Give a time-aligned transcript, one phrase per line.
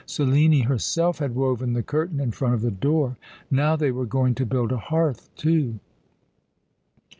[0.07, 3.17] Selene herself had woven the curtain in front of the door.
[3.51, 5.77] Now they were going to build a hearth too.